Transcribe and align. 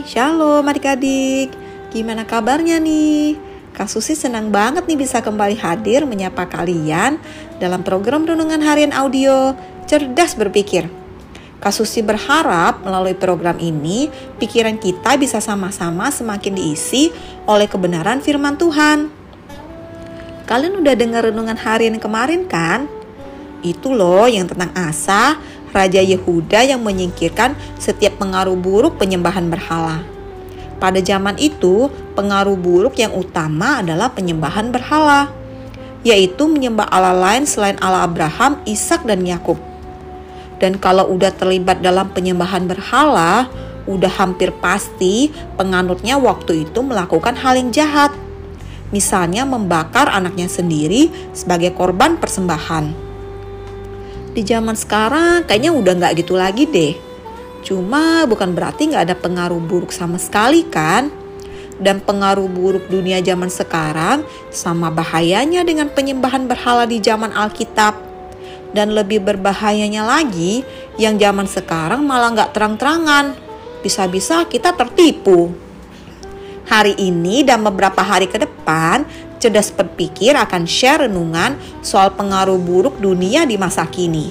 Shalom 0.00 0.64
adik-adik, 0.64 1.52
gimana 1.92 2.24
kabarnya 2.24 2.80
nih? 2.80 3.36
Kak 3.76 3.92
Susi 3.92 4.16
senang 4.16 4.48
banget 4.48 4.88
nih 4.88 4.96
bisa 4.96 5.20
kembali 5.20 5.60
hadir 5.60 6.08
menyapa 6.08 6.48
kalian 6.48 7.20
dalam 7.60 7.84
program 7.84 8.24
Renungan 8.24 8.64
Harian 8.64 8.96
Audio 8.96 9.52
Cerdas 9.84 10.32
Berpikir. 10.32 10.88
Kak 11.60 11.76
Susi 11.76 12.00
berharap 12.00 12.80
melalui 12.80 13.12
program 13.12 13.60
ini, 13.60 14.08
pikiran 14.40 14.80
kita 14.80 15.20
bisa 15.20 15.44
sama-sama 15.44 16.08
semakin 16.08 16.56
diisi 16.56 17.12
oleh 17.44 17.68
kebenaran 17.68 18.24
firman 18.24 18.56
Tuhan. 18.56 19.12
Kalian 20.48 20.80
udah 20.80 20.94
dengar 20.96 21.28
renungan 21.28 21.60
harian 21.60 22.00
kemarin 22.00 22.48
kan? 22.48 22.88
Itu 23.60 23.92
loh 23.92 24.24
yang 24.24 24.48
tentang 24.48 24.72
Asa, 24.72 25.36
Raja 25.72 26.04
Yehuda 26.04 26.68
yang 26.68 26.84
menyingkirkan 26.84 27.56
setiap 27.80 28.20
pengaruh 28.20 28.54
buruk 28.54 29.00
penyembahan 29.00 29.48
berhala. 29.48 30.04
Pada 30.76 31.00
zaman 31.00 31.40
itu, 31.40 31.88
pengaruh 32.12 32.60
buruk 32.60 33.00
yang 33.00 33.16
utama 33.16 33.80
adalah 33.80 34.12
penyembahan 34.12 34.68
berhala, 34.68 35.32
yaitu 36.04 36.44
menyembah 36.44 36.84
Allah 36.92 37.16
lain 37.16 37.48
selain 37.48 37.80
Allah 37.80 38.04
Abraham, 38.04 38.60
Ishak 38.68 39.08
dan 39.08 39.24
Yakub. 39.24 39.56
Dan 40.60 40.76
kalau 40.78 41.08
udah 41.10 41.32
terlibat 41.34 41.80
dalam 41.80 42.12
penyembahan 42.12 42.68
berhala, 42.68 43.48
udah 43.88 44.12
hampir 44.14 44.54
pasti 44.62 45.32
penganutnya 45.58 46.20
waktu 46.20 46.68
itu 46.68 46.84
melakukan 46.84 47.34
hal 47.34 47.58
yang 47.58 47.74
jahat. 47.74 48.14
Misalnya 48.92 49.48
membakar 49.48 50.06
anaknya 50.06 50.46
sendiri 50.52 51.08
sebagai 51.32 51.72
korban 51.72 52.20
persembahan 52.20 53.01
di 54.32 54.42
zaman 54.44 54.72
sekarang 54.72 55.44
kayaknya 55.44 55.72
udah 55.76 55.92
nggak 56.00 56.12
gitu 56.24 56.34
lagi 56.36 56.64
deh. 56.64 56.96
Cuma 57.62 58.26
bukan 58.26 58.56
berarti 58.56 58.90
nggak 58.90 59.04
ada 59.12 59.16
pengaruh 59.16 59.60
buruk 59.60 59.92
sama 59.92 60.16
sekali 60.16 60.64
kan? 60.66 61.12
Dan 61.82 62.00
pengaruh 62.00 62.46
buruk 62.46 62.88
dunia 62.88 63.20
zaman 63.20 63.50
sekarang 63.50 64.24
sama 64.50 64.88
bahayanya 64.88 65.66
dengan 65.66 65.90
penyembahan 65.92 66.46
berhala 66.48 66.88
di 66.88 66.98
zaman 66.98 67.30
Alkitab. 67.30 68.10
Dan 68.72 68.96
lebih 68.96 69.20
berbahayanya 69.20 70.00
lagi, 70.00 70.64
yang 70.96 71.20
zaman 71.20 71.44
sekarang 71.44 72.08
malah 72.08 72.32
nggak 72.32 72.56
terang-terangan. 72.56 73.36
Bisa-bisa 73.84 74.48
kita 74.48 74.72
tertipu. 74.72 75.52
Hari 76.70 76.96
ini 76.96 77.44
dan 77.44 77.60
beberapa 77.60 78.00
hari 78.00 78.30
ke 78.30 78.40
depan, 78.40 79.04
Cerdas 79.42 79.74
Berpikir 79.74 80.38
akan 80.38 80.70
share 80.70 81.10
renungan 81.10 81.58
soal 81.82 82.14
pengaruh 82.14 82.62
buruk 82.62 83.02
dunia 83.02 83.42
di 83.42 83.58
masa 83.58 83.82
kini. 83.90 84.30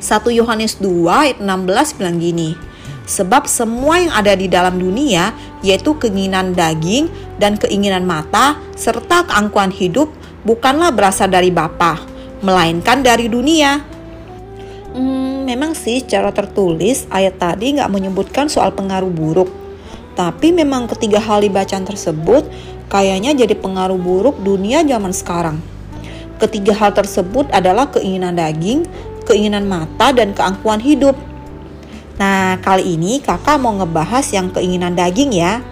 1 0.00 0.32
Yohanes 0.32 0.80
2 0.80 0.88
ayat 1.12 1.38
16 1.44 2.00
bilang 2.00 2.16
gini, 2.16 2.56
Sebab 3.04 3.44
semua 3.44 4.00
yang 4.00 4.14
ada 4.14 4.32
di 4.32 4.48
dalam 4.48 4.80
dunia, 4.80 5.36
yaitu 5.60 5.92
keinginan 6.00 6.56
daging 6.56 7.12
dan 7.36 7.60
keinginan 7.60 8.08
mata, 8.08 8.56
serta 8.72 9.28
keangkuhan 9.28 9.74
hidup, 9.74 10.08
bukanlah 10.48 10.94
berasal 10.94 11.28
dari 11.28 11.52
Bapa, 11.52 12.00
melainkan 12.40 13.04
dari 13.04 13.28
dunia. 13.28 13.82
Hmm, 14.96 15.44
memang 15.44 15.76
sih 15.76 16.00
secara 16.00 16.32
tertulis 16.32 17.04
ayat 17.12 17.36
tadi 17.36 17.76
nggak 17.76 17.90
menyebutkan 17.90 18.46
soal 18.48 18.72
pengaruh 18.72 19.10
buruk. 19.10 19.50
Tapi 20.12 20.52
memang 20.52 20.84
ketiga 20.92 21.24
hal 21.24 21.40
di 21.40 21.48
bacaan 21.48 21.88
tersebut 21.88 22.44
kayaknya 22.92 23.32
jadi 23.32 23.56
pengaruh 23.56 23.96
buruk 23.96 24.36
dunia 24.44 24.84
zaman 24.84 25.16
sekarang. 25.16 25.56
Ketiga 26.36 26.76
hal 26.76 26.92
tersebut 26.92 27.48
adalah 27.48 27.88
keinginan 27.88 28.36
daging, 28.36 28.84
keinginan 29.24 29.64
mata, 29.64 30.12
dan 30.12 30.36
keangkuhan 30.36 30.84
hidup. 30.84 31.16
Nah, 32.20 32.60
kali 32.60 33.00
ini 33.00 33.24
kakak 33.24 33.56
mau 33.56 33.72
ngebahas 33.72 34.28
yang 34.36 34.52
keinginan 34.52 34.92
daging 34.92 35.32
ya. 35.32 35.64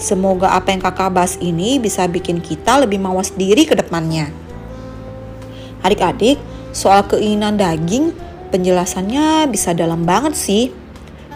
Semoga 0.00 0.56
apa 0.56 0.72
yang 0.72 0.80
kakak 0.80 1.12
bahas 1.12 1.36
ini 1.44 1.76
bisa 1.76 2.08
bikin 2.08 2.40
kita 2.40 2.80
lebih 2.80 2.96
mawas 2.96 3.36
diri 3.36 3.68
ke 3.68 3.76
depannya. 3.76 4.32
Adik-adik, 5.84 6.40
soal 6.72 7.04
keinginan 7.04 7.60
daging, 7.60 8.16
penjelasannya 8.48 9.44
bisa 9.52 9.76
dalam 9.76 10.08
banget 10.08 10.32
sih. 10.38 10.72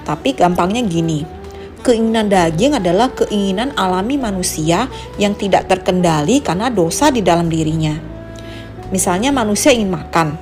Tapi 0.06 0.32
gampangnya 0.38 0.86
gini, 0.86 1.26
keinginan 1.86 2.26
daging 2.26 2.74
adalah 2.74 3.14
keinginan 3.14 3.70
alami 3.78 4.18
manusia 4.18 4.90
yang 5.22 5.38
tidak 5.38 5.70
terkendali 5.70 6.42
karena 6.42 6.66
dosa 6.66 7.14
di 7.14 7.22
dalam 7.22 7.46
dirinya. 7.46 7.94
Misalnya 8.90 9.30
manusia 9.30 9.70
ingin 9.70 9.94
makan, 9.94 10.34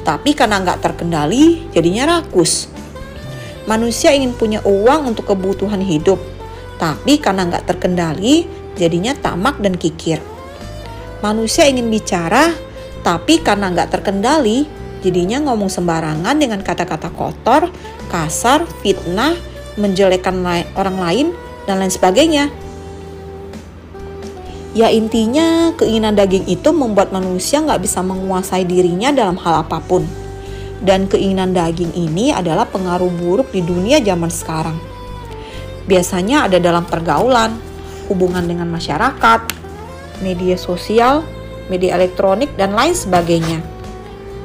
tapi 0.00 0.32
karena 0.32 0.64
nggak 0.64 0.80
terkendali 0.80 1.68
jadinya 1.76 2.16
rakus. 2.16 2.72
Manusia 3.68 4.16
ingin 4.16 4.32
punya 4.32 4.64
uang 4.64 5.12
untuk 5.12 5.28
kebutuhan 5.28 5.84
hidup, 5.84 6.18
tapi 6.80 7.20
karena 7.20 7.52
nggak 7.52 7.68
terkendali 7.68 8.48
jadinya 8.72 9.12
tamak 9.12 9.60
dan 9.60 9.76
kikir. 9.76 10.24
Manusia 11.20 11.68
ingin 11.68 11.92
bicara, 11.92 12.48
tapi 13.04 13.44
karena 13.44 13.68
nggak 13.68 13.92
terkendali 13.92 14.64
jadinya 15.04 15.38
ngomong 15.46 15.68
sembarangan 15.68 16.34
dengan 16.34 16.64
kata-kata 16.64 17.12
kotor, 17.12 17.70
kasar, 18.10 18.66
fitnah, 18.82 19.51
menjelekkan 19.76 20.40
orang 20.76 20.96
lain, 20.98 21.26
dan 21.64 21.78
lain 21.78 21.92
sebagainya. 21.92 22.50
Ya 24.72 24.88
intinya 24.88 25.76
keinginan 25.76 26.16
daging 26.16 26.48
itu 26.48 26.72
membuat 26.72 27.12
manusia 27.12 27.60
nggak 27.60 27.84
bisa 27.84 28.00
menguasai 28.00 28.64
dirinya 28.64 29.12
dalam 29.12 29.36
hal 29.36 29.68
apa 29.68 29.78
pun. 29.84 30.04
Dan 30.82 31.06
keinginan 31.06 31.54
daging 31.54 31.94
ini 31.94 32.32
adalah 32.34 32.66
pengaruh 32.66 33.12
buruk 33.12 33.52
di 33.52 33.62
dunia 33.62 34.00
zaman 34.02 34.32
sekarang. 34.32 34.74
Biasanya 35.86 36.48
ada 36.48 36.58
dalam 36.58 36.88
pergaulan, 36.88 37.54
hubungan 38.08 38.42
dengan 38.42 38.66
masyarakat, 38.72 39.40
media 40.24 40.56
sosial, 40.56 41.22
media 41.70 41.94
elektronik, 42.00 42.50
dan 42.58 42.74
lain 42.74 42.96
sebagainya 42.96 43.71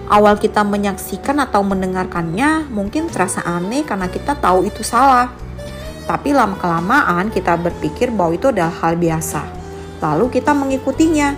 awal 0.07 0.39
kita 0.39 0.63
menyaksikan 0.63 1.37
atau 1.43 1.63
mendengarkannya 1.63 2.71
mungkin 2.71 3.11
terasa 3.11 3.43
aneh 3.43 3.83
karena 3.83 4.07
kita 4.07 4.35
tahu 4.39 4.67
itu 4.67 4.81
salah. 4.83 5.31
Tapi 6.07 6.31
lama-kelamaan 6.31 7.27
kita 7.35 7.59
berpikir 7.59 8.15
bahwa 8.15 8.31
itu 8.31 8.47
adalah 8.47 8.71
hal 8.79 8.95
biasa. 8.95 9.43
Lalu 9.99 10.39
kita 10.39 10.55
mengikutinya. 10.55 11.35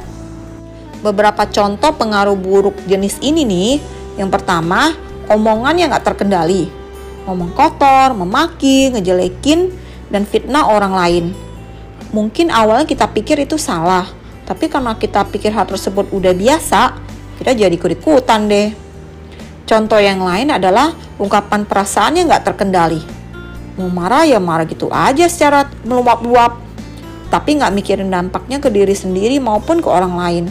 Beberapa 1.01 1.49
contoh 1.49 1.95
pengaruh 1.97 2.37
buruk 2.37 2.77
jenis 2.85 3.17
ini 3.25 3.41
nih. 3.47 3.73
Yang 4.21 4.29
pertama, 4.37 4.93
omongan 5.25 5.73
yang 5.79 5.89
gak 5.89 6.13
terkendali. 6.13 6.69
Ngomong 7.25 7.55
kotor, 7.57 8.13
memaki, 8.13 8.93
ngejelekin, 8.93 9.73
dan 10.13 10.27
fitnah 10.29 10.69
orang 10.69 10.93
lain. 10.93 11.25
Mungkin 12.13 12.53
awalnya 12.53 12.85
kita 12.85 13.09
pikir 13.09 13.41
itu 13.41 13.57
salah. 13.57 14.05
Tapi 14.45 14.65
karena 14.65 14.97
kita 14.97 15.25
pikir 15.29 15.53
hal 15.53 15.65
tersebut 15.69 16.09
udah 16.09 16.33
biasa, 16.33 17.08
kita 17.39 17.55
jadi 17.55 17.71
ikut-ikutan 17.71 18.51
deh. 18.51 18.69
Contoh 19.63 20.01
yang 20.01 20.19
lain 20.19 20.51
adalah 20.51 20.91
ungkapan 21.15 21.63
perasaan 21.63 22.19
yang 22.19 22.27
nggak 22.27 22.51
terkendali. 22.51 22.99
Mau 23.79 23.87
marah 23.87 24.27
ya 24.27 24.43
marah 24.43 24.67
gitu 24.67 24.91
aja 24.91 25.23
secara 25.31 25.71
meluap-luap, 25.87 26.59
tapi 27.31 27.55
nggak 27.55 27.71
mikirin 27.71 28.11
dampaknya 28.11 28.59
ke 28.59 28.67
diri 28.67 28.91
sendiri 28.91 29.39
maupun 29.39 29.79
ke 29.79 29.87
orang 29.87 30.13
lain. 30.19 30.45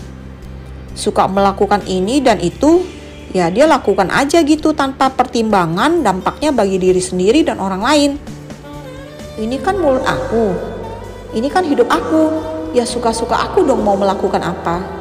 Suka 0.97 1.29
melakukan 1.29 1.85
ini 1.85 2.25
dan 2.25 2.41
itu, 2.41 2.89
ya 3.37 3.53
dia 3.53 3.69
lakukan 3.69 4.09
aja 4.09 4.41
gitu 4.41 4.73
tanpa 4.73 5.13
pertimbangan 5.13 6.01
dampaknya 6.01 6.57
bagi 6.57 6.81
diri 6.81 7.05
sendiri 7.05 7.45
dan 7.45 7.61
orang 7.61 7.83
lain. 7.85 8.11
Ini 9.37 9.61
kan 9.61 9.77
mulut 9.77 10.03
aku, 10.09 10.57
ini 11.37 11.53
kan 11.53 11.69
hidup 11.69 11.87
aku, 11.87 12.33
ya 12.73 12.89
suka-suka 12.89 13.37
aku 13.37 13.63
dong 13.63 13.85
mau 13.85 13.95
melakukan 13.95 14.41
apa. 14.41 14.98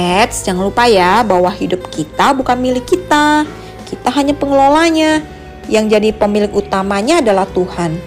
Eits, 0.00 0.48
jangan 0.48 0.72
lupa 0.72 0.88
ya 0.88 1.20
bahwa 1.20 1.52
hidup 1.52 1.92
kita 1.92 2.32
bukan 2.32 2.56
milik 2.56 2.88
kita. 2.88 3.44
Kita 3.84 4.08
hanya 4.16 4.32
pengelolanya. 4.32 5.20
Yang 5.68 5.84
jadi 5.92 6.08
pemilik 6.16 6.50
utamanya 6.56 7.20
adalah 7.20 7.44
Tuhan. 7.46 8.00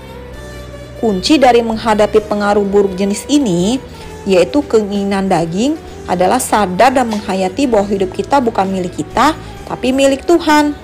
Kunci 0.97 1.37
dari 1.37 1.61
menghadapi 1.61 2.19
pengaruh 2.25 2.65
buruk 2.65 2.97
jenis 2.97 3.29
ini, 3.29 3.77
yaitu 4.25 4.65
keinginan 4.65 5.29
daging, 5.29 5.77
adalah 6.09 6.41
sadar 6.41 6.91
dan 6.91 7.07
menghayati 7.07 7.69
bahwa 7.69 7.87
hidup 7.87 8.11
kita 8.11 8.43
bukan 8.43 8.67
milik 8.67 8.99
kita, 8.99 9.37
tapi 9.69 9.95
milik 9.95 10.27
Tuhan. 10.27 10.75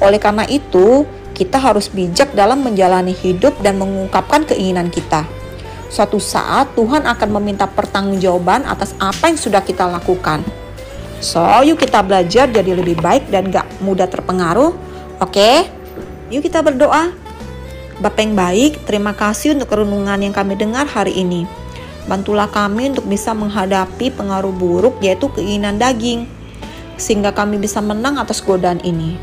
Oleh 0.00 0.20
karena 0.22 0.46
itu, 0.48 1.04
kita 1.36 1.60
harus 1.60 1.90
bijak 1.92 2.32
dalam 2.32 2.62
menjalani 2.64 3.12
hidup 3.12 3.58
dan 3.60 3.76
mengungkapkan 3.76 4.48
keinginan 4.48 4.88
kita. 4.88 5.37
Suatu 5.88 6.20
saat 6.20 6.76
Tuhan 6.76 7.08
akan 7.08 7.28
meminta 7.40 7.64
pertanggungjawaban 7.64 8.68
atas 8.68 8.92
apa 9.00 9.32
yang 9.32 9.40
sudah 9.40 9.64
kita 9.64 9.88
lakukan. 9.88 10.44
So, 11.18 11.42
yuk 11.64 11.80
kita 11.80 12.04
belajar 12.04 12.46
jadi 12.46 12.76
lebih 12.76 13.00
baik 13.00 13.32
dan 13.32 13.48
gak 13.48 13.66
mudah 13.82 14.06
terpengaruh. 14.06 14.76
Oke, 15.18 15.66
yuk 16.28 16.44
kita 16.44 16.60
berdoa. 16.60 17.10
Bapak 17.98 18.22
yang 18.22 18.38
baik, 18.38 18.86
terima 18.86 19.10
kasih 19.10 19.58
untuk 19.58 19.74
renungan 19.74 20.22
yang 20.22 20.30
kami 20.30 20.54
dengar 20.54 20.86
hari 20.86 21.18
ini. 21.18 21.48
Bantulah 22.06 22.46
kami 22.46 22.94
untuk 22.94 23.10
bisa 23.10 23.34
menghadapi 23.34 24.14
pengaruh 24.14 24.54
buruk 24.54 25.02
yaitu 25.02 25.26
keinginan 25.34 25.80
daging. 25.80 26.30
Sehingga 26.94 27.34
kami 27.34 27.58
bisa 27.58 27.82
menang 27.82 28.20
atas 28.20 28.38
godaan 28.38 28.78
ini. 28.86 29.18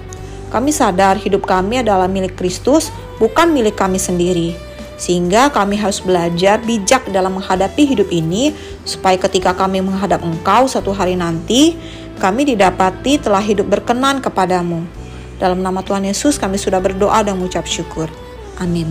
Kami 0.51 0.75
sadar 0.75 1.15
hidup 1.15 1.47
kami 1.47 1.83
adalah 1.83 2.11
milik 2.11 2.35
Kristus, 2.35 2.91
bukan 3.19 3.51
milik 3.55 3.79
kami 3.79 3.99
sendiri. 3.99 4.64
Sehingga 4.95 5.51
kami 5.51 5.75
harus 5.75 5.99
belajar 5.99 6.63
bijak 6.63 7.11
dalam 7.11 7.35
menghadapi 7.35 7.83
hidup 7.83 8.07
ini 8.11 8.55
supaya 8.87 9.19
ketika 9.19 9.51
kami 9.51 9.83
menghadap 9.83 10.23
Engkau 10.23 10.71
satu 10.71 10.95
hari 10.95 11.19
nanti, 11.19 11.75
kami 12.15 12.47
didapati 12.47 13.19
telah 13.19 13.43
hidup 13.43 13.67
berkenan 13.67 14.23
kepadamu. 14.23 14.87
Dalam 15.35 15.59
nama 15.59 15.83
Tuhan 15.83 16.07
Yesus 16.07 16.39
kami 16.39 16.55
sudah 16.55 16.79
berdoa 16.79 17.19
dan 17.27 17.35
mengucap 17.35 17.67
syukur. 17.67 18.07
Amin. 18.55 18.87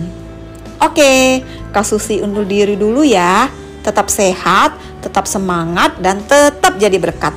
Oke, 0.77 1.41
Kasusi 1.73 2.21
undur 2.21 2.45
diri 2.45 2.77
dulu 2.77 3.01
ya. 3.01 3.49
Tetap 3.81 4.07
sehat, 4.09 4.77
tetap 5.01 5.25
semangat, 5.27 5.97
dan 6.01 6.21
tetap 6.23 6.77
jadi 6.77 6.97
berkat. 7.01 7.33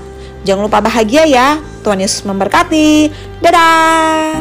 Jangan 0.46 0.70
lupa 0.70 0.78
bahagia 0.78 1.26
ya. 1.26 1.58
Tuhan 1.82 1.98
Yesus 1.98 2.22
memberkati. 2.22 3.10
Dadah. 3.42 4.38